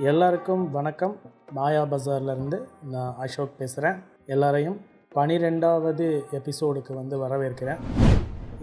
[0.00, 1.14] எல்லாருக்கும் வணக்கம்.
[1.56, 2.58] மாயா பஜார்லேருந்து
[2.92, 4.76] நான் அசோக் பேசுகிறேன் எல்லாரையும்
[5.12, 6.06] பனிரெண்டாவது
[6.38, 7.80] எபிசோடுக்கு வந்து வரவேற்கிறேன்.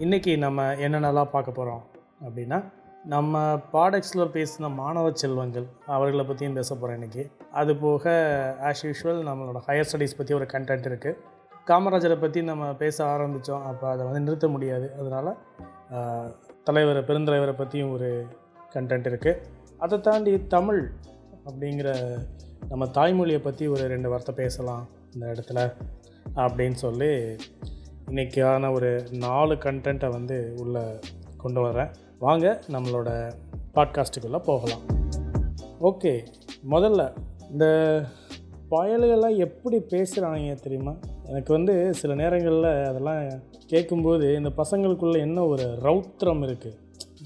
[0.04, 1.82] இன்றைக்கி நம்ம என்னென்னலாம் பார்க்க போகிறோம்
[2.24, 2.58] அப்படின்னா
[3.04, 3.42] நம்ம
[3.74, 7.24] பாடெக்ஸில் பேசின மாணவ செல்வங்கள் அவர்களை பற்றியும் பேச போகிறேன் இன்றைக்கி
[7.60, 8.14] அது போக
[8.70, 11.16] ஆஸ் யூஷுவல் நம்மளோட ஹையர் ஸ்டடீஸ் பற்றி ஒரு கண்டென்ட் இருக்குது
[11.70, 14.88] காமராஜரை பற்றி நம்ம பேச ஆரம்பித்தோம் அப்போ அதை வந்து நிறுத்த முடியாது.
[14.98, 15.32] அதனால்
[16.64, 18.10] தலைவரை பெருந்தலைவரை பற்றியும் ஒரு
[18.74, 20.92] கண்டென்ட் இருக்குது அதை தாண்டி தமிழ்
[21.46, 22.18] அப்படிங்கிற
[22.68, 25.72] நம்ம தாய்மொழியை பற்றி ஒரு ரெண்டு வார்த்தை பேசலாம் இந்த இடத்துல
[26.34, 27.36] அப்படின்னு சொல்லி
[28.06, 30.98] இன்றைக்கான ஒரு நாலு கண்டென்ட்டை வந்து உள்ளே
[31.36, 33.32] கொண்டு வரேன் வாங்க நம்மளோட
[33.74, 34.82] பாட்காஸ்ட்டுக்குள்ளே போகலாம்.
[35.80, 36.26] ஓகே
[36.70, 37.16] முதல்ல
[37.50, 37.66] இந்த
[38.70, 40.94] பயல்கள்லாம் எப்படி பேசுகிறாங்க தெரியுமா?
[41.24, 46.78] எனக்கு வந்து சில நேரங்களில் அதெல்லாம் கேட்கும்போது இந்த பசங்களுக்குள்ளே என்ன ஒரு ரௌத்திரம் இருக்குது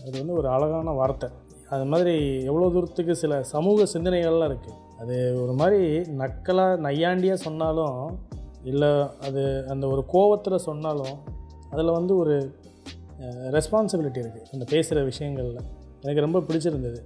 [0.03, 1.29] அது வந்து ஒரு அழகான வார்த்தை.
[1.69, 8.19] அது மாதிரி எவ்வளோ தூரத்துக்கு சில சமூக சிந்தனைகள்லாம் இருக்குது அது ஒரு மாதிரி நக்கலாக நையாண்டியாக சொன்னாலும்
[8.63, 8.91] இல்லை
[9.27, 11.17] அது அந்த ஒரு கோவத்தில் சொன்னாலும்
[11.71, 12.35] அதில் வந்து ஒரு
[13.57, 15.61] ரெஸ்பான்சிபிலிட்டி இருக்குது அந்த பேசுகிற விஷயங்களில்.
[16.03, 17.01] எனக்கு ரொம்ப பிடிச்சிருந்தது.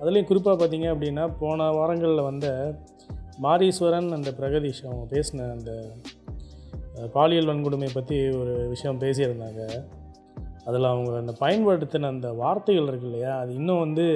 [0.00, 2.74] அதுலேயும் குறிப்பாக பார்த்தீங்க அப்படின்னா போன வாரங்களில் வந்த
[3.42, 5.72] மாரீஸ்வரன் அந்த பிரகதீஷ் அவங்க பேசின அந்த
[7.12, 9.62] பாலியல் வன்கொடுமை பற்றி ஒரு விஷயம் பேசியிருந்தாங்க.
[10.66, 14.06] அதில் அவங்க அந்த பயன்படுத்தின அந்த வார்த்தைகள் இருக்கு இல்லையா அது இன்னும் வந்து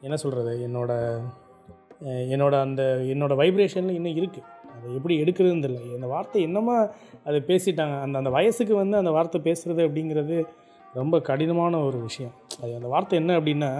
[0.00, 0.92] என்ன சொல்கிறது என்னோட
[2.34, 2.82] என்னோட அந்த
[3.12, 5.94] என்னோடய வைப்ரேஷனில் இன்னும் இருக்குது அதை எப்படி எடுக்கிறதுன்னு தெரியல.
[5.98, 6.74] அந்த வார்த்தை என்னமா
[7.24, 10.36] அதை பேசிட்டாங்க அந்த அந்த வயசுக்கு வந்து அந்த வார்த்தை பேசுகிறது அப்படிங்கிறது
[10.94, 12.34] ரொம்ப கடினமான ஒரு விஷயம்.
[12.62, 13.70] அது அந்த வார்த்தை என்ன அப்படின்னா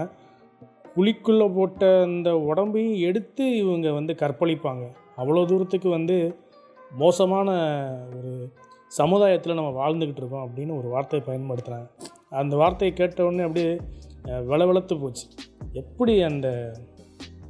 [0.95, 4.85] குழிக்குள்ளே போட்ட அந்த உடம்பையும் எடுத்து இவங்க வந்து கற்பழிப்பாங்க.
[5.17, 6.17] அவ்வளோ தூரத்துக்கு வந்து
[6.97, 7.49] மோசமான
[8.17, 8.33] ஒரு
[8.89, 11.87] சமுதாயத்தில் நம்ம வாழ்ந்துக்கிட்டு இருக்கோம் அப்படின்னு ஒரு வார்த்தையை பயன்படுத்துகிறாங்க
[12.41, 13.71] அந்த வார்த்தையை கேட்டவுடனே அப்படியே
[14.51, 15.25] விளவெளத்து போச்சு.
[15.81, 16.47] எப்படி அந்த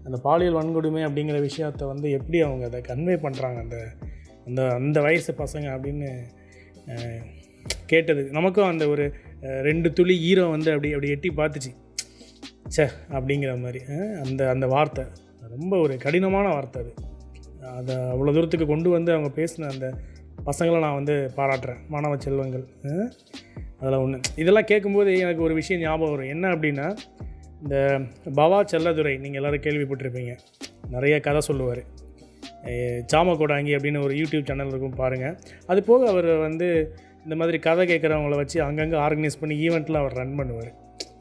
[0.06, 3.78] அந்த பாலியல் வன்கொடுமை அப்படிங்கிற விஷயத்த வந்து எப்படி அவங்க அதை கன்வே பண்ணுறாங்க அந்த
[4.48, 6.10] அந்த அந்த வயசு பசங்க அப்படின்னு
[7.92, 8.22] கேட்டது.
[8.38, 9.06] நமக்கும் அந்த ஒரு
[9.68, 11.72] ரெண்டு துளி ஈரம் வந்து அப்படி அப்படி எட்டி பார்த்துச்சு.
[12.74, 12.86] ச்சே
[13.18, 13.80] அப்படிங்கிற மாதிரி
[14.24, 15.04] அந்த அந்த வார்த்தை.
[15.56, 16.94] ரொம்ப ஒரு கடினமான வார்த்தை அது.
[17.78, 19.88] அதை அவ்வளோ தூரத்துக்கு கொண்டு வந்து அவங்க பேசின அந்த
[20.48, 21.88] பசங்களை நான் வந்து பாராட்டுறேன்.
[21.88, 22.66] மாணவ செல்வங்கள்.
[23.80, 26.30] அதில் ஒன்று இதெல்லாம் கேட்கும்போது எனக்கு ஒரு விஷயம் ஞாபகம் வரும்.
[26.30, 26.96] என்ன அப்படின்னா
[27.64, 28.00] இந்த
[28.36, 30.38] பவா செல்லதுரை நீங்கள் எல்லோரும் கேள்விப்பட்டிருப்பீங்க.
[30.90, 32.06] நிறைய கதை சொல்லுவார்.
[33.14, 35.38] சாமக்கோடாங்கி அப்படின்னு ஒரு யூடியூப் சேனல் இருக்கும் பாருங்கள்
[35.68, 40.40] அது போக அவர் வந்து இந்த மாதிரி கதை கேட்குறவங்கள வச்சு அங்கங்கே ஆர்கனைஸ் பண்ணி ஈவெண்ட்லாம் அவர் ரன்
[40.40, 40.74] பண்ணுவார்.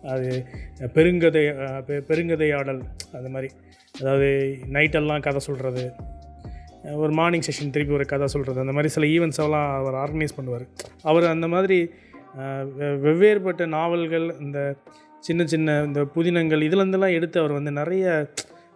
[0.06, 0.44] அது
[0.81, 1.54] பெருங்கதை
[1.87, 2.81] பெ- பெருங்கதையாடல்
[3.12, 3.54] அது மாதிரி.
[4.00, 5.93] அதாவது நைட்டெல்லாம் கதை சொல்கிறது
[6.94, 10.64] ஒரு மார்னிங் செஷன் திருப்பி ஒரு கதை சொல்கிறது அந்த மாதிரி சில ஈவெண்ட்ஸ் எல்லாம் அவர் ஆர்கனைஸ் பண்ணுவார்.
[11.02, 11.78] அவர் அந்த மாதிரி
[12.76, 14.58] வெ- வெவ்வேறுபட்ட நாவல்கள் இந்த
[15.20, 18.06] சின்ன சின்ன இந்த புதினங்கள் இதுலேருந்துலாம் எடுத்து அவர் வந்து நிறைய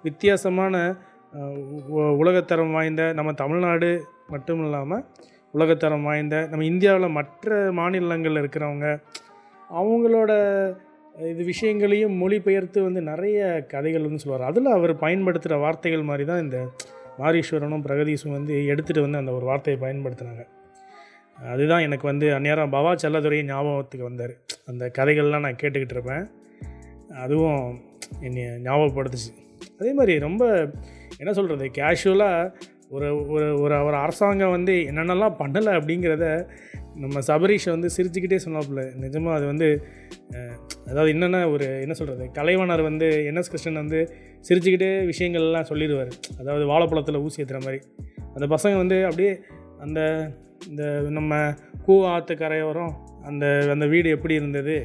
[0.02, 0.76] வித்தியாசமான
[2.18, 3.90] உலகத்தரம் வாய்ந்த நம்ம தமிழ்நாடு
[4.28, 5.04] மட்டும் இல்லாமல்
[5.54, 8.86] உலகத்தரம் வாய்ந்த நம்ம இந்தியாவில் மற்ற மாநிலங்களில் இருக்கிறவங்க
[9.70, 10.32] அவங்களோட
[11.28, 13.38] இது விஷயங்களையும் மொழிபெயர்த்து வந்து நிறைய
[13.68, 16.58] கதைகள் வந்து சொல்லுவார் அதில் அவர் பயன்படுத்துகிற வார்த்தைகள் மாதிரி தான் இந்த
[17.20, 20.46] மாரீஸ்வரனும் பிரகதீஷும் வந்து எடுத்துகிட்டு வந்து அந்த ஒரு வார்த்தையை பயன்படுத்தினாங்க.
[21.52, 24.34] அதுதான் எனக்கு வந்து அந்நேரம் பவா செல்லதுரை ஞாபகத்துக்கு வந்தார்.
[24.66, 26.30] அந்த கதைகள்லாம் நான் கேட்டுக்கிட்டு இருப்பேன்.
[27.22, 27.80] அதுவும்
[28.20, 29.30] என்னை ஞாபகப்படுத்துச்சு.
[29.80, 30.70] அதே மாதிரி ரொம்ப
[31.18, 32.52] என்ன சொல்கிறது கேஷுவலாக
[32.90, 36.48] ஒரு ஒரு ஒரு ஒரு அரசாங்கம் வந்து என்னென்னலாம் பண்ணலை அப்படிங்கிறத
[37.02, 38.82] நம்ம சபரீஷை வந்து சிரிச்சுக்கிட்டே சொன்னாப்புல.
[39.04, 39.68] நிஜமாக அது வந்து
[40.90, 44.00] அதாவது என்னென்ன ஒரு என்ன சொல்கிறது கலைவாணர் வந்து என்எஸ் கிருஷ்ணன் வந்து
[44.48, 46.12] சிரிச்சுக்கிட்டே விஷயங்கள்லாம் சொல்லிடுவார்.
[46.38, 47.80] அதாவது வாழைப்பழத்தில் ஊசி ஏற்றுற மாதிரி.
[48.34, 49.32] அந்த பசங்க வந்து அப்படியே
[49.80, 50.00] அந்த
[50.68, 51.52] இந்த நம்ம
[51.84, 52.92] கூ ஆற்று கரையோரம்
[53.22, 54.76] அந்த அந்த வீடு எப்படி இருந்தது?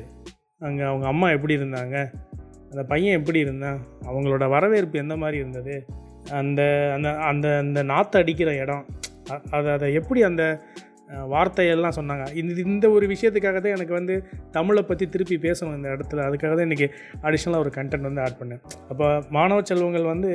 [0.59, 1.95] அங்கே அவங்க அம்மா எப்படி இருந்தாங்க?
[2.71, 3.79] அந்த பையன் எப்படி இருந்தான்?
[4.01, 5.75] அவங்களோட வரவேற்பு எந்த மாதிரி இருந்தது?
[6.31, 8.85] அந்த அந்த அந்த அந்த நாற்று அடிக்கிற இடம்
[9.51, 10.43] அதை அதை எப்படி அந்த
[11.33, 12.23] வார்த்தையெல்லாம் சொன்னாங்க.
[12.39, 14.15] இந்த இந்த ஒரு விஷயத்துக்காக தான் எனக்கு வந்து
[14.57, 16.23] தமிழை பற்றி திருப்பி பேசணும் இந்த இடத்துல.
[16.27, 16.87] அதுக்காக தான் இன்றைக்கி
[17.27, 18.61] அடிஷ்னலாக ஒரு கண்டென்ட் வந்து ஆட் பண்ணேன்.
[18.91, 19.07] அப்போ
[19.37, 20.31] மாணவ செல்வங்கள் வந்து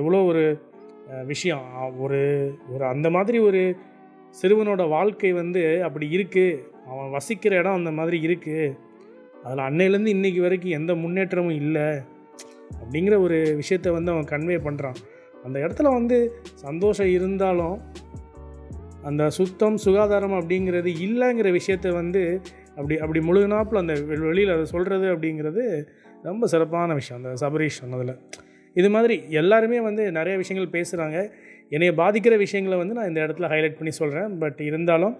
[0.00, 0.44] எவ்வளோ ஒரு
[1.32, 1.64] விஷயம்.
[2.04, 2.20] ஒரு
[2.74, 3.62] ஒரு அந்த மாதிரி ஒரு
[4.40, 6.60] சிறுவனோட வாழ்க்கை வந்து அப்படி இருக்குது
[6.90, 8.64] அவன் வசிக்கிற இடம் அந்த மாதிரி இருக்குது
[9.44, 11.88] அதில் அன்னையிலேருந்து இன்றைக்கி வரைக்கும் எந்த முன்னேற்றமும் இல்லை
[12.80, 14.98] அப்படிங்கிற ஒரு விஷயத்த வந்து அவன் கன்வே பண்ணுறான்
[15.44, 16.18] அந்த இடத்துல வந்து
[16.66, 17.76] சந்தோஷம் இருந்தாலும்
[19.04, 22.22] அந்த சுத்தம் சுகாதாரம் அப்படிங்கிறது இல்லைங்கிற விஷயத்த வந்து
[22.76, 25.64] அப்படி அப்படி முழுகினாப்புல அந்த வெளியில் அதை சொல்கிறது அப்படிங்கிறது
[26.22, 27.24] ரொம்ப சிறப்பான விஷயம்.
[27.24, 28.14] அந்த சபரீஷ் சொன்னதில்.
[28.74, 31.18] இது மாதிரி எல்லாருமே வந்து நிறைய விஷயங்கள் பேசுகிறாங்க
[31.70, 35.14] என்னையை பாதிக்கிற விஷயங்களை வந்து நான் இந்த இடத்துல ஹைலைட் பண்ணி சொல்கிறேன் பட் இருந்தாலும்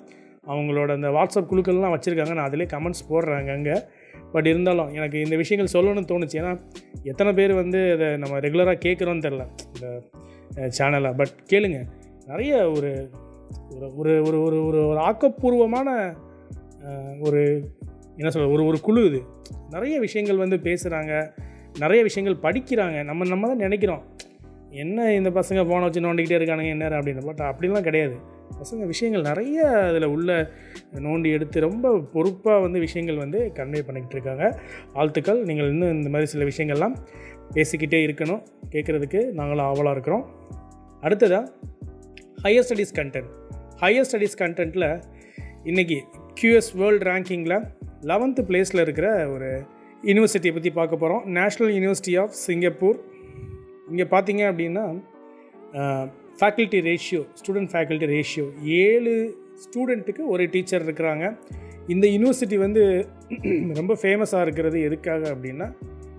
[0.46, 2.34] அவங்களோட அந்த வாட்ஸ்அப் குழுக்கள்லாம் வச்சுருக்காங்க.
[2.38, 3.76] நான் அதிலே கமெண்ட்ஸ் போடுறாங்க அங்கே.
[4.32, 6.36] பட் இருந்தாலும் எனக்கு இந்த விஷயங்கள் சொல்லணும்னு தோணுச்சு.
[6.40, 6.52] ஏன்னா
[7.02, 9.44] எத்தனை பேர் வந்து அதை நம்ம ரெகுலராக கேட்குறோன்னு தெரில
[9.74, 9.86] இந்த
[10.78, 11.78] சேனலை பட் கேளுங்க.
[12.26, 12.90] நிறைய ஒரு
[13.70, 16.16] ஒரு ஒரு ஒரு ஒரு ஒரு ஒரு ஆக்கப்பூர்வமான
[17.20, 17.70] ஒரு
[18.16, 19.22] என்ன சொல்ற ஒரு ஒரு குழு இது.
[19.70, 21.30] நிறைய விஷயங்கள் வந்து பேசுகிறாங்க
[21.78, 23.04] நிறைய விஷயங்கள் படிக்கிறாங்க.
[23.04, 24.02] நம்ம நம்ம தான் நினைக்கிறோம்.
[24.70, 27.24] என்ன இந்த பசங்க ஃபோனை வச்சு நோண்டிக்கிட்டே இருக்கானுங்க என்ன அப்படின்னு.
[27.24, 28.16] பட் அப்படிலாம் கிடையாது.
[28.60, 30.50] பசங்க விஷயங்கள் நிறைய அதில் உள்ள
[30.94, 34.60] நோண்டி எடுத்து ரொம்ப பொறுப்பாக வந்து விஷயங்கள் வந்து கன்வே பண்ணிக்கிட்டு இருக்காங்க.
[34.92, 35.42] வாழ்த்துக்கள்.
[35.42, 36.94] நீங்கள் இன்னும் இந்த மாதிரி சில விஷயங்கள்லாம்
[37.54, 38.42] பேசிக்கிட்டே இருக்கணும்.
[38.70, 40.24] கேட்குறதுக்கு நாங்களும் ஆவலாக இருக்கிறோம்.
[41.00, 41.52] அடுத்ததாக
[42.44, 43.30] higher studies content
[43.80, 45.02] higher studies கண்டென்ட்டில்
[45.64, 45.98] இன்றைக்கி
[46.34, 47.64] கியூஎஸ் வேர்ல்டு ரேங்கிங்கில்
[48.02, 49.64] லெவன்த்து பிளேஸில் இருக்கிற ஒரு
[50.02, 52.98] யூனிவர்சிட்டியை பற்றி பார்க்க போகிறோம் நேஷ்னல் யூனிவர்சிட்டி ஆஃப் சிங்கப்பூர்
[53.90, 54.84] இங்கே பார்த்தீங்க அப்படின்னா
[56.40, 61.34] faculty ratio student faculty ratio ஏழு ஸ்டூடெண்ட்டுக்கு ஒரு டீச்சர் இருக்கிறாங்க.
[61.88, 63.08] இந்த யூனிவர்சிட்டி வந்து
[63.74, 65.72] ரொம்ப ஃபேமஸாக இருக்கிறது எதுக்காக அப்படின்னா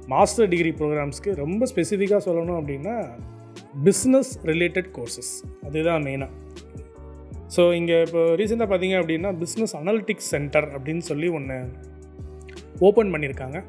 [0.07, 2.95] மாஸ்டர் டிகிரி ப்ரோக்ராம்ஸ்க்கு ரொம்ப ஸ்பெசிஃபிக்காக சொல்லணும் அப்படின்னா
[3.83, 5.31] பிஸ்னஸ் ரிலேட்டட் கோர்சஸ்
[5.67, 6.31] அதுதான் மெயினாக
[7.55, 11.57] ஸோ இங்கே இப்போ ரீசெண்டாக பார்த்தீங்க அப்படின்னா பிஸ்னஸ் அனாலிட்டிக்ஸ் சென்டர் அப்படின்னு சொல்லி ஒன்று
[12.79, 13.63] ஓப்பன் பண்ணியிருக்காங்க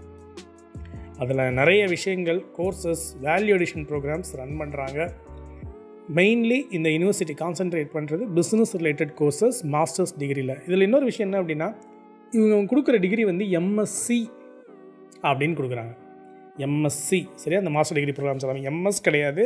[1.18, 5.12] அதில் நிறைய விஷயங்கள் courses value addition programmes run பண்ணுறாங்க
[6.14, 11.74] மெயின்லி இந்த யூனிவர்சிட்டி கான்சென்ட்ரேட் பண்ணுறது பிஸ்னஸ் ரிலேட்டட் கோர்சஸ் மாஸ்டர்ஸ் டிகிரியில் இதில் இன்னொரு விஷயம் என்ன அப்படின்னா
[12.32, 14.30] இவங்க கொடுக்குற டிகிரி வந்து எம்எஸ்சி
[15.22, 15.94] அப்படின்னு கொடுக்குறாங்க.
[16.58, 17.58] எம்எஸ்சி சரியா?
[17.58, 18.62] அந்த மாஸ்டர் டிகிரி ப்ரோக்ராம்ஸ் எல்லாமே.
[18.68, 19.42] எம்எஸ் கிடையாது.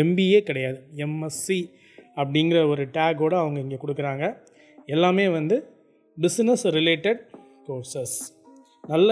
[0.00, 0.78] எம்பிஏ கிடையாது.
[1.04, 1.60] எம்எஸ்சி
[2.20, 4.24] அப்படிங்கிற ஒரு டேக்கோடு அவங்க இங்கே கொடுக்குறாங்க.
[4.94, 5.56] எல்லாமே வந்து
[6.16, 7.20] பிஸ்னஸ் ரிலேட்டட்
[7.66, 8.16] கோர்சஸ்
[8.88, 9.10] நல்ல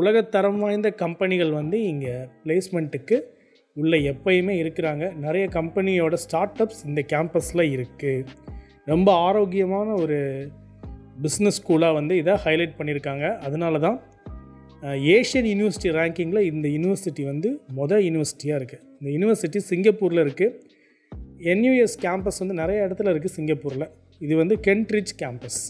[0.00, 3.16] உலகத்தரம் வாய்ந்த கம்பெனிகள் வந்து இங்கே பிளேஸ்மெண்ட்டுக்கு
[3.76, 5.04] உள்ள எப்பயுமே இருக்கிறாங்க.
[5.24, 8.26] நிறைய கம்பெனியோட ஸ்டார்ட் அப்ஸ் இந்த கேம்பஸில் இருக்குது
[8.92, 10.18] ரொம்ப ஆரோக்கியமான ஒரு
[11.24, 13.26] பிஸ்னஸ் ஸ்கூலாக வந்து இதை ஹைலைட் பண்ணியிருக்காங்க.
[13.46, 13.98] அதனால தான்
[15.14, 17.48] ஏஷியன் யூனிவர்சிட்டி ரேங்கிங்கில் இந்த யூனிவர்சிட்டி வந்து
[17.78, 20.54] மொதல் யூனிவர்சிட்டியாக இருக்குது இந்த யூனிவர்சிட்டி சிங்கப்பூரில் இருக்குது
[21.52, 23.86] என்யூஎஸ் கேம்பஸ் வந்து நிறைய இடத்துல இருக்குது சிங்கப்பூரில்.
[24.20, 25.60] இது வந்து கென்ட் ரிட்ஜ் கேம்பஸ்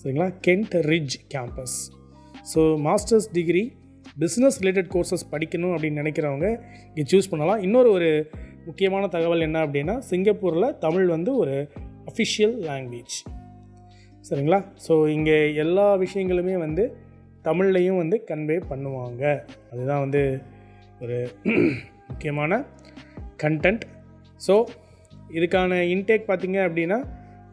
[0.00, 0.28] சரிங்களா?
[0.46, 1.76] Kent Ridge campus
[2.52, 3.64] so masters degree
[4.22, 6.46] business related courses படிக்கணும் அப்படின்னு நினைக்கிறவங்க
[6.88, 7.60] இங்கே சூஸ் பண்ணலாம்.
[7.66, 8.08] இன்னொரு ஒரு
[8.68, 11.54] முக்கியமான தகவல் என்ன அப்படின்னா சிங்கப்பூரில் தமிழ் வந்து ஒரு
[12.10, 13.16] அஃபிஷியல் லாங்குவேஜ்
[14.28, 14.58] சரிங்களா?
[14.86, 16.84] ஸோ இங்கே எல்லா விஷயங்களுமே வந்து
[17.46, 19.24] தமிழ்லையும் வந்து கன்வே பண்ணுவாங்க.
[19.72, 20.22] அதுதான் வந்து
[21.02, 21.18] ஒரு
[22.08, 22.62] முக்கியமான
[23.42, 23.84] கண்டென்ட்
[24.46, 24.54] ஸோ
[25.36, 26.98] இதுக்கான இன்டேக் பார்த்திங்க அப்படின்னா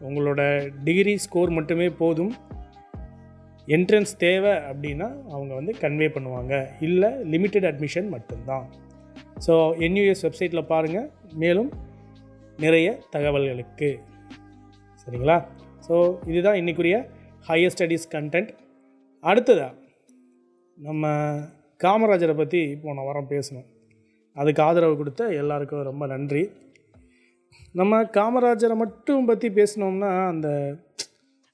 [0.08, 0.42] உங்களோட
[0.86, 2.32] டிகிரி ஸ்கோர் மட்டுமே போதும்.
[3.76, 6.54] என்ட்ரன்ஸ் தேவை அப்படின்னா அவங்க வந்து கன்வே பண்ணுவாங்க.
[6.86, 8.66] இல்லை லிமிட்டெட் அட்மிஷன் மட்டும்தான்.
[9.46, 9.54] ஸோ
[9.86, 11.08] என்யூஎஸ் வெப்சைட்டில் பாருங்கள்
[11.42, 11.70] மேலும்
[12.64, 13.90] நிறைய தகவல்களுக்கு.
[15.02, 15.36] சரிங்களா?
[15.86, 15.96] ஸோ
[16.30, 16.96] இதுதான் இன்றைக்குரிய
[17.48, 18.50] ஹையர் ஸ்டடீஸ் கண்டென்ட்
[19.22, 19.74] அடுத்ததாக
[20.78, 21.12] நம்ம
[21.84, 23.66] காமராஜரை பற்றி போன வாரம் பேசணும்
[24.34, 26.50] அதுக்கு ஆதரவு கொடுத்த எல்லாருக்கும் ரொம்ப நன்றி.
[27.72, 30.76] நம்ம காமராஜரை மட்டும் பற்றி பேசினோம்னா அந்த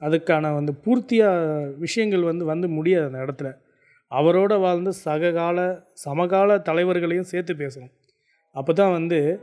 [0.00, 3.50] அதுக்கான வந்து பூர்த்தியாக விஷயங்கள் வந்து வந்து முடியாது அந்த இடத்துல.
[4.10, 7.92] அவரோட வாழ்ந்த சககால சமகால தலைவர்களையும் சேர்த்து பேசணும்.
[8.50, 9.40] அப்போ தான் வந்து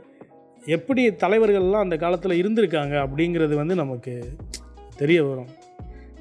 [0.66, 4.36] எப்படி தலைவர்கள்லாம் அந்த காலத்தில் இருந்திருக்காங்க அப்படிங்கிறது வந்து நமக்கு
[4.96, 5.50] தெரிய வரும்.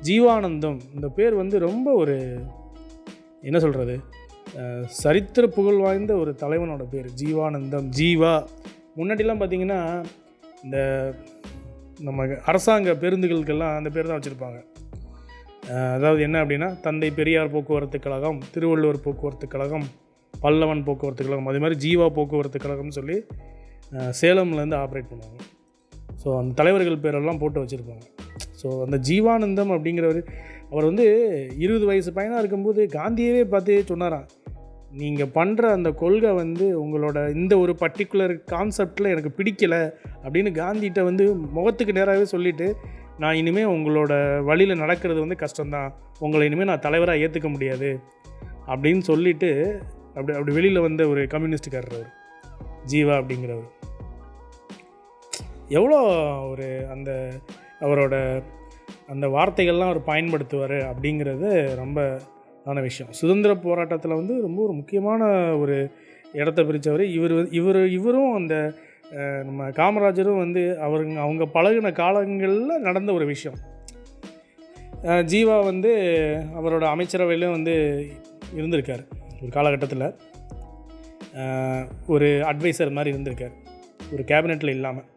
[0.08, 2.16] ஜீவானந்தம் இந்த பேர் வந்து ரொம்ப ஒரு
[3.50, 3.96] என்ன சொல்கிறது
[5.02, 8.34] சரித்திர புகழ் வாய்ந்த ஒரு தலைவனோட பேர் ஜீவானந்தம் ஜீவா.
[8.98, 9.80] முன்னாடிலாம் பார்த்தீங்கன்னா
[10.66, 10.78] இந்த
[12.08, 14.60] நம்ம அரசாங்க பேருந்துகளுக்கெல்லாம் அந்த பேர் தான் வச்சுருப்பாங்க.
[15.96, 19.86] அதாவது என்ன அப்படின்னா தந்தை பெரியார் போக்குவரத்து கழகம் திருவள்ளுவர் போக்குவரத்து கழகம்
[20.34, 23.18] பல்லவன் போக்குவரத்து கழகம் அதே மாதிரி ஜீவா போக்குவரத்து கழகம்னு சொல்லி
[24.20, 25.40] சேலம்லேருந்து ஆப்ரேட் பண்ணுவாங்க.
[26.22, 28.06] ஸோ அந்த தலைவர்கள் பேரெல்லாம் போட்டு வச்சுருப்பாங்க.
[28.62, 30.22] ஸோ அந்த ஜீவானந்தம் அப்படிங்கிறவர்
[30.70, 31.06] அவர் வந்து
[31.58, 34.28] இருபது வயசு பையனாக இருக்கும்போது காந்தியவே பார்த்து சொன்னாராம்
[34.92, 39.82] நீங்கள் பண்ணுற அந்த கொள்கை வந்து உங்களோட இந்த ஒரு பர்டிகுலர் கான்செப்டில் எனக்கு பிடிக்கலை
[40.24, 42.68] அப்படின்னு காந்திகிட்ட வந்து முகத்துக்கு நேராகவே சொல்லிவிட்டு
[43.18, 44.14] நான் இனிமேல் உங்களோட
[44.44, 45.90] வழியில் நடக்கிறது வந்து கஷ்டம்தான்.
[46.20, 47.90] உங்களை இனிமேல் நான் தலைவராக ஏற்றுக்க முடியாது
[48.68, 49.50] அப்படின்னு சொல்லிவிட்டு
[50.16, 52.10] அப்படி அப்படி வெளியில் வந்த ஒரு கம்யூனிஸ்டுக்காரர் அவர்
[52.92, 53.70] ஜீவா அப்படிங்கிறவர்.
[55.70, 56.00] எவ்வளோ
[56.50, 57.12] ஒரு அந்த
[57.82, 58.16] அவரோட
[59.10, 62.00] அந்த வார்த்தைகள்லாம் அவர் பயன்படுத்துவார் அப்படிங்கிறது ரொம்ப
[62.66, 63.12] ஆன விஷயம்.
[63.12, 65.78] சுதந்திர போராட்டத்தில் வந்து ரொம்ப ஒரு முக்கியமான ஒரு
[66.34, 68.56] இடத்த பிரித்தவர் இவர் இவர் இவரும் அந்த
[69.48, 73.58] நம்ம காமராஜரும் வந்து அவருங்க அவங்க பழகின காலங்களில் நடந்த ஒரு விஷயம்.
[75.32, 75.92] ஜீவா வந்து
[76.60, 77.74] அவரோட அமைச்சரவையிலும் வந்து
[78.58, 79.04] இருந்திருக்கார்.
[79.42, 80.08] ஒரு காலகட்டத்தில்
[82.08, 83.56] ஒரு அட்வைசர் மாதிரி இருந்திருக்கார்.
[84.14, 85.08] ஒரு கேபினெட்டில் இல்லாமல்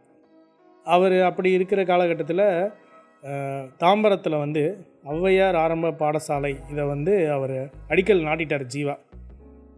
[0.87, 2.47] அவர் அப்படி இருக்கிற காலகட்டத்தில்
[3.83, 4.63] தாம்பரத்தில் வந்து
[5.13, 7.57] ஔவையார் ஆரம்ப பாடசாலை இதை வந்து அவர்
[7.93, 8.95] அடிக்கல் நாட்டிட்டார் ஜீவா.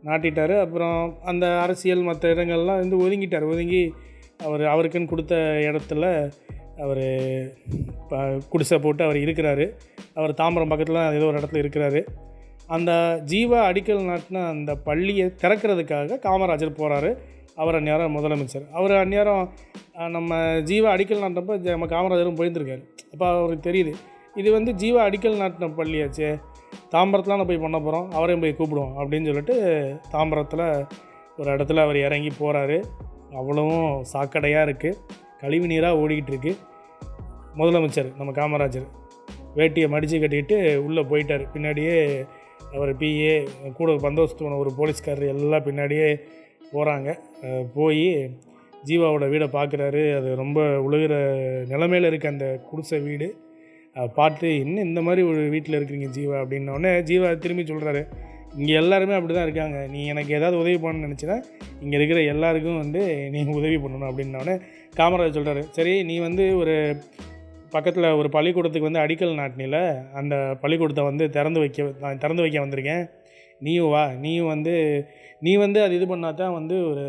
[0.08, 0.98] நாட்டிட்டார் அப்புறம்
[1.30, 3.46] அந்த அரசியல் மற்ற இடங்கள்லாம் வந்து ஒதுங்கிட்டார்.
[3.52, 3.82] ஒதுங்கி
[4.46, 5.36] அவர் அவருக்குன்னு கொடுத்த
[5.68, 6.04] இடத்துல
[6.84, 7.04] அவர்
[8.52, 9.66] குடிசை போட்டு அவர் இருக்கிறாரு.
[10.18, 12.00] அவர் தாம்பரம் பக்கத்தில் ஏதோ ஒரு இடத்துல இருக்கிறாரு.
[12.76, 12.92] அந்த
[13.32, 17.10] ஜீவா அடிக்கல் நாட்டின அந்த பள்ளியை திறக்கிறதுக்காக காமராஜர் போகிறாரு
[17.62, 18.64] அவர் அந்நேரம் முதலமைச்சர்.
[18.78, 19.44] அவர் அந்நேரம்
[20.16, 20.38] நம்ம
[20.70, 22.82] ஜீவா அடிக்கல் நாட்டினப்போ நம்ம காமராஜரும் போயிருந்துருக்காரு.
[23.12, 23.92] அப்போ அவருக்கு தெரியுது.
[24.40, 26.30] இது வந்து ஜீவா அடிக்கல் நாட்டின பள்ளியாச்சே.
[26.94, 29.54] தாம்பரத்தில் நான் போய் பண்ண போகிறோம் அவரையும் போய் கூப்பிடுவோம் அப்படின்னு சொல்லிட்டு
[30.14, 30.64] தாம்பரத்தில்
[31.40, 32.76] ஒரு இடத்துல அவர் இறங்கி போகிறாரு
[33.40, 34.98] அவ்வளவும் சாக்கடையாக இருக்குது
[35.40, 36.60] கழிவு நீராக ஓடிக்கிட்டு இருக்குது
[37.60, 38.86] முதலமைச்சர் நம்ம காமராஜர்
[39.58, 41.44] வேட்டியை மடித்து கட்டிக்கிட்டு உள்ளே போயிட்டார்.
[41.54, 41.96] பின்னாடியே
[42.76, 43.34] அவர் பிஏ
[43.78, 46.08] கூட பந்தோஸ்து போன ஒரு போலீஸ்காரர் எல்லாம் பின்னாடியே
[46.72, 47.08] போகிறாங்க
[47.76, 48.06] போய்
[48.88, 51.14] ஜீவாவோட வீடை பார்க்குறாரு அது ரொம்ப உழுகிற
[51.72, 53.28] நிலமையில இருக்க அந்த குடிசை வீடு.
[54.18, 56.36] பார்த்து என்ன இந்த மாதிரி ஒரு வீட்டில் இருக்கிறீங்க ஜீவா?
[56.42, 58.02] அப்படின்னோடனே ஜீவா திரும்பி சொல்கிறாரு
[58.58, 59.78] இங்கே எல்லாருமே அப்படி தான் இருக்காங்க.
[59.92, 61.36] நீ எனக்கு ஏதாவது உதவி பண்ணணும்னு நினச்சினா
[61.82, 63.02] இங்கே இருக்கிற எல்லாருக்கும் வந்து
[63.34, 64.08] நீ உதவி பண்ணணும்.
[64.10, 64.54] அப்படின்னோடனே
[64.98, 66.74] காமராஜர் சொல்கிறாரு சரி நீ வந்து ஒரு
[67.74, 69.78] பக்கத்தில் ஒரு பள்ளிக்கூடத்துக்கு வந்து அடிக்கல் நாட்டினில
[70.20, 73.04] அந்த பள்ளிக்கூடத்தை வந்து திறந்து வைக்க நான் திறந்து வைக்க வந்திருக்கேன்.
[73.66, 74.04] நீயும் வா.
[74.24, 74.74] நீயும் வந்து
[75.44, 77.04] நீ வந்து அது இது பண்ணால் தான் வந்து ஒரு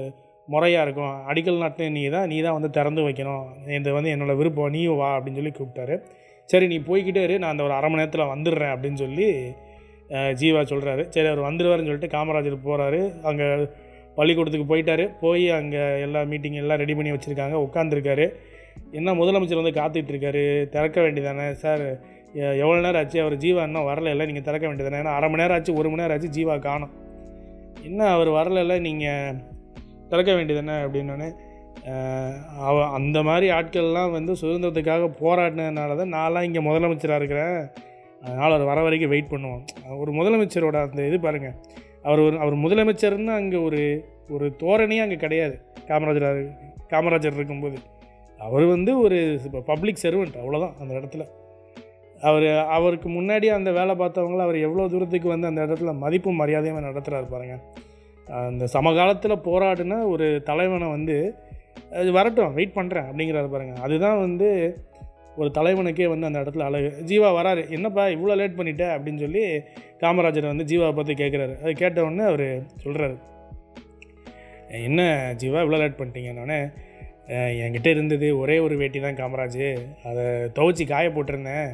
[0.53, 1.15] முறையாக இருக்கும்.
[1.29, 3.46] அடிக்கல் நாட்டு நீ தான் நீ தான் வந்து திறந்து வைக்கணும்.
[3.77, 4.72] இது வந்து என்னோட விருப்பம்.
[4.75, 5.96] நீ வா அப்படின்னு சொல்லி கூப்பிட்டாரு.
[6.51, 7.36] சரி நீ போய்கிட்டே இரு.
[7.43, 9.27] நான் அந்த ஒரு அரை மணி நேரத்தில் வந்துடுறேன் அப்படின்னு சொல்லி
[10.39, 13.48] ஜீவா சொல்கிறாரு சரி அவர் வந்துடுவார்னு சொல்லிட்டு காமராஜர் போகிறாரு அங்கே
[14.17, 15.05] பள்ளிக்கூடத்துக்கு போயிட்டாரு.
[15.24, 17.55] போய் அங்கே எல்லா மீட்டிங் எல்லாம் ரெடி பண்ணி வச்சுருக்காங்க.
[17.65, 18.27] உட்காந்துருக்காரு
[19.00, 20.43] என்ன முதலமைச்சர் வந்து காத்துட்ருக்காரு
[20.75, 21.48] திறக்க வேண்டியதானே?
[21.63, 21.84] சார்
[22.63, 23.19] எவ்வளோ நேரம் ஆச்சு?
[23.25, 24.13] அவர் ஜீவா இன்னும் வரல.
[24.15, 25.01] இல்லை நீங்கள் திறக்க வேண்டியதானே?
[25.03, 26.93] ஏன்னா அரை மணி நேரம் ஆச்சு ஒரு மணி நேரம் ஆச்சு ஜீவா காணும்.
[27.89, 29.38] என்ன அவர் வரலல்ல நீங்கள்
[30.12, 31.29] திறக்க வேண்டியதானே அப்படின்னோடனே
[32.67, 37.60] அவ அந்த மாதிரி ஆட்கள்லாம் வந்து சுதந்திரத்துக்காக போராடினதுனால தான் நான்லாம் இங்கே முதலமைச்சராக இருக்கிறேன்.
[38.25, 39.63] அதனால் அவர் வர வரைக்கும் வெயிட் பண்ணுவோம்.
[40.01, 41.55] ஒரு முதலமைச்சரோட அந்த இது பாருங்கள்
[42.07, 43.81] அவர் ஒரு அவர் முதலமைச்சர்னு அங்கே ஒரு
[44.36, 45.55] ஒரு தோரணையே அங்கே கிடையாது.
[45.89, 46.41] காமராஜர்
[46.93, 47.77] காமராஜர் இருக்கும்போது.
[48.39, 49.17] அவர் வந்து ஒரு
[49.72, 51.25] பப்ளிக் சர்வெண்ட் அவ்வளோதான் அந்த இடத்துல.
[52.29, 52.45] அவர்
[52.75, 57.55] அவருக்கு முன்னாடி அந்த வேலை பார்த்தவங்கள அவர் எவ்வளோ தூரத்துக்கு வந்து அந்த இடத்துல மதிப்பும் மரியாதையும் நடத்துகிறாரு பாருங்க.
[58.47, 61.17] அந்த சமகாலத்தில் போராடின ஒரு தலைவனை வந்து
[62.00, 64.47] அது வரட்டும் வெயிட் பண்ணுறேன் அப்படிங்கிறாரு பாருங்கள் அதுதான் வந்து
[65.41, 66.89] ஒரு தலைவனுக்கே வந்து அந்த இடத்துல அழகு.
[67.09, 67.63] ஜீவா வராரு.
[67.75, 68.86] என்னப்பா இவ்வளோ லேட் பண்ணிட்ட?
[68.95, 69.43] அப்படின்னு சொல்லி
[70.03, 72.45] காமராஜரை வந்து ஜீவாவை பார்த்து கேட்குறாரு அது கேட்டவுடனே அவர்
[72.83, 73.17] சொல்கிறாரு
[74.88, 75.01] என்ன
[75.41, 76.59] ஜீவா இவ்வளோ லேட் பண்ணிட்டீங்கன்னொடனே
[77.63, 79.63] என்கிட்ட இருந்தது ஒரே ஒரு வேட்டி தான் காமராஜ்.
[80.09, 80.25] அதை
[80.57, 81.69] துவைச்சி காய போட்டிருந்தேன்.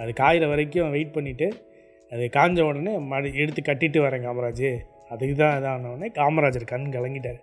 [0.00, 1.48] அது காயிற வரைக்கும் வெயிட் பண்ணிவிட்டு
[2.12, 4.70] அது காஞ்ச உடனே மடி எடுத்து கட்டிட்டு வரேன் காமராஜ்.
[5.12, 7.40] அதுக்கு தான் இதான உடனே காமராஜர் கண் கலங்கிட்டார்.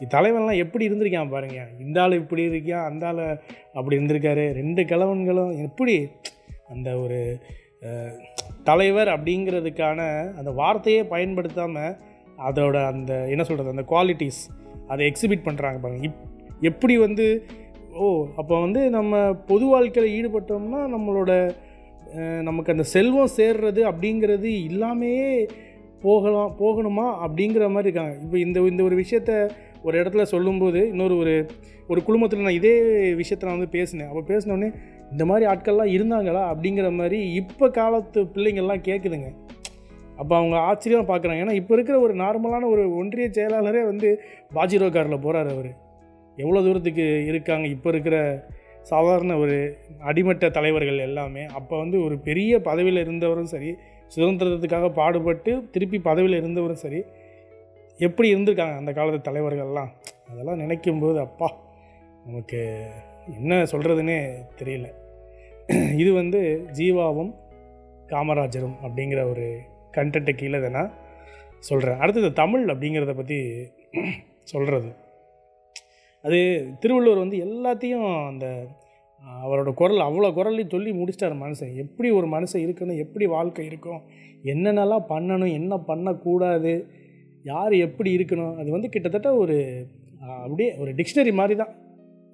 [0.00, 1.60] தலைவன்லாம் எப்படி இருந்திருக்கான் பாருங்க.
[1.84, 3.22] இந்த ஆள் இப்படி இருக்கான் அந்த ஆள்
[3.78, 4.44] அப்படி இருந்திருக்காரு.
[4.60, 5.96] ரெண்டு கிழவன்களும் எப்படி
[6.74, 7.18] அந்த ஒரு
[8.68, 10.00] தலைவர் அப்படிங்கிறதுக்கான
[10.38, 11.96] அந்த வார்த்தையே பயன்படுத்தாமல்
[12.48, 14.42] அதோட அந்த என்ன சொல்கிறது அந்த குவாலிட்டிஸ்
[14.92, 16.02] அதை எக்ஸிபிட் பண்ணுறாங்க பாருங்க.
[16.08, 16.20] இப்
[16.70, 17.26] எப்படி வந்து
[18.02, 18.06] ஓ
[18.40, 19.20] அப்போ வந்து நம்ம
[19.50, 21.32] பொது வாழ்க்கையில் ஈடுபட்டோம்னா நம்மளோட
[22.48, 25.32] நமக்கு அந்த செல்வம் சேர்றது அப்படிங்கிறது இல்லாமையே
[26.04, 28.14] போகலாம் போகணுமா அப்படிங்கிற மாதிரி இருக்காங்க.
[28.24, 29.32] இப்போ இந்த இந்த ஒரு விஷயத்த
[29.86, 31.34] ஒரு இடத்துல சொல்லும்போது இன்னொரு ஒரு
[31.88, 32.74] ஒரு குழுமத்தில் நான் இதே
[33.20, 34.10] விஷயத்த நான் வந்து பேசினேன்.
[34.10, 34.68] அப்போ பேசினோடனே
[35.12, 39.30] இந்த மாதிரி ஆட்கள்லாம் இருந்தாங்களா அப்படிங்கிற மாதிரி இப்போ காலத்து பிள்ளைங்கள்லாம் கேட்குதுங்க
[40.20, 44.08] அப்போ அவங்க ஆச்சரியமாக பார்க்குறாங்க ஏன்னா இப்போ இருக்கிற ஒரு நார்மலான ஒரு ஒன்றிய செயலாளரே வந்து
[44.54, 45.70] பாஜிரோ காரில் போகிறார் அவர்.
[46.38, 48.16] எவ்வளோ தூரத்துக்கு இருக்காங்க இப்போ இருக்கிற
[48.82, 53.76] சாதாரண ஒரு அடிமட்ட தலைவர்கள் எல்லாமே அப்போ வந்து ஒரு பெரிய பதவியில் இருந்தவரும் சரி
[54.16, 57.04] சுதந்திரத்துக்காக பாடுபட்டு திருப்பி பதவியில் இருந்தவரும் சரி
[57.98, 59.90] எப்படி இருந்திருக்காங்க அந்த காலத்து தலைவர்கள்லாம்?
[60.30, 61.48] அதெல்லாம் நினைக்கும்போது அப்பா
[62.26, 62.86] நமக்கு
[63.26, 64.88] என்ன சொல்கிறதுனே தெரியல.
[65.96, 67.32] இது வந்து ஜீவாவும்
[68.08, 69.60] காமராஜரும் அப்படிங்கிற ஒரு
[69.96, 70.92] கண்டென்ட்டை கீழே இதை நான்
[71.58, 73.66] சொல்கிறேன் அடுத்தது தமிழ் அப்படிங்கிறத பற்றி
[74.42, 74.90] சொல்கிறது
[76.24, 76.38] அது
[76.80, 78.46] திருவள்ளுவர் வந்து எல்லாத்தையும் அந்த
[79.44, 81.72] அவரோட குரல் அவ்வளோ குரல்லையும் சொல்லி முடிச்சிட்டார் மனுஷன்.
[81.74, 84.00] எப்படி ஒரு மனுஷன் இருக்கணும் எப்படி வாழ்க்கை இருக்கும்
[84.52, 86.72] என்னென்னலாம் பண்ணணும் என்ன பண்ணக்கூடாது
[87.44, 89.56] யார் எப்படி இருக்கணும் அது வந்து கிட்டத்தட்ட ஒரு
[90.44, 91.72] அப்படியே ஒரு டிக்ஷனரி மாதிரி தான்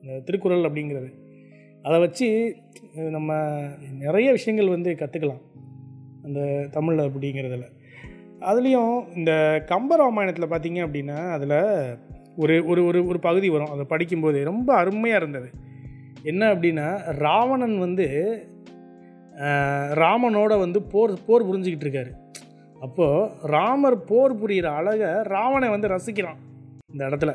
[0.02, 1.10] இந்த திருக்குறள் அப்படிங்கிறது.
[1.82, 2.28] அதை வச்சு
[3.16, 3.32] நம்ம
[4.04, 5.42] நிறைய விஷயங்கள் வந்து கற்றுக்கலாம்
[6.24, 6.40] அந்த
[6.70, 7.66] தமிழ் அப்படிங்கிறதுல.
[8.48, 9.32] அதுலேயும் இந்த
[9.68, 11.58] கம்பராமாயணத்தில் பார்த்தீங்க அப்படின்னா அதில்
[12.36, 13.72] ஒரு ஒரு ஒரு ஒரு பகுதி வரும்.
[13.74, 15.48] அதை படிக்கும்போது ரொம்ப அருமையாக இருந்தது.
[16.30, 16.86] என்ன அப்படின்னா
[17.24, 18.06] ராவணன் வந்து
[20.02, 22.12] ராமனோட வந்து போர் போர் புரிஞ்சுக்கிட்டு இருக்காரு.
[22.80, 26.40] அப்போது ராமர் போர் புரிகிற அழகை ராவனை வந்து ரசிக்கிறான்
[26.92, 27.32] இந்த இடத்துல.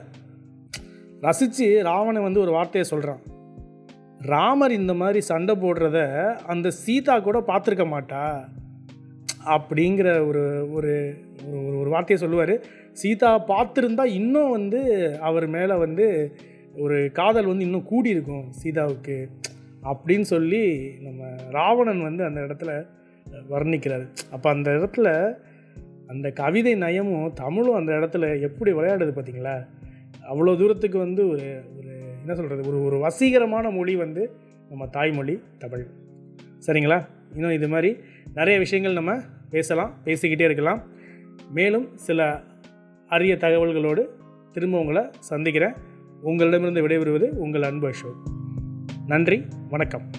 [1.25, 3.21] ரசித்து ராவணன் வந்து ஒரு வார்த்தையை சொல்கிறான்
[4.31, 5.99] ராமர் இந்த மாதிரி சண்டை போடுறத
[6.53, 8.23] அந்த சீதா கூட பார்த்துருக்க மாட்டா.
[9.55, 10.43] அப்படிங்கிற ஒரு
[10.77, 10.93] ஒரு
[11.49, 12.55] ஒரு ஒரு வார்த்தையை சொல்லுவார்.
[12.91, 14.81] சீதா பார்த்துருந்தா இன்னும் வந்து
[15.19, 16.35] அவர் மேலே வந்து
[16.77, 19.29] ஒரு காதல் வந்து இன்னும் கூடியிருக்கும் சீதாவுக்கு
[19.83, 22.85] அப்படின்னு சொல்லி நம்ம ராவணன் வந்து அந்த இடத்துல
[23.49, 24.07] வர்ணிக்கிறார்.
[24.31, 25.35] அப்போ அந்த இடத்துல
[26.07, 29.67] அந்த கவிதை நயமும் தமிழும் அந்த இடத்துல எப்படி விளையாடுது பார்த்தீங்களா
[30.33, 34.31] அவ்வளோ தூரத்துக்கு வந்து ஒரு ஒரு என்ன சொல்கிறது ஒரு ஒரு வசீகரமான மொழி வந்து
[34.69, 35.87] நம்ம தாய்மொழி தமிழ்.
[36.65, 37.05] சரிங்களா?
[37.33, 37.97] இன்னும் இது மாதிரி
[38.35, 40.83] நிறைய விஷயங்கள் நம்ம பேசலாம் பேசிக்கிட்டே இருக்கலாம்.
[41.53, 42.41] மேலும் சில
[43.11, 44.07] அரிய தகவல்களோடு
[44.51, 45.73] திரும்ப உங்களை சந்திக்கிறேன்.
[46.21, 48.15] உங்களிடமிருந்து விடைபெறுவது உங்கள் அன்பு அசோக்.
[49.07, 50.09] நன்றி வணக்கம்.